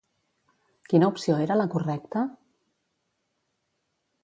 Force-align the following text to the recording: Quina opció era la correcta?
Quina 0.93 1.09
opció 1.13 1.35
era 1.43 1.59
la 1.61 1.67
correcta? 1.75 2.25